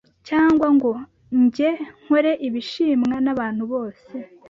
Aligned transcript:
cyangwa 0.27 0.67
ngo 0.75 0.91
nge 1.41 1.69
nkore 2.03 2.31
ibishimwa 2.47 3.15
n’abantu 3.25 3.63
bose 3.71 4.13